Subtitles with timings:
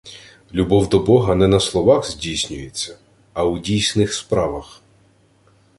[0.49, 2.97] Любов до Бога не на словах здійснюється,
[3.33, 4.81] а у дійсних справах.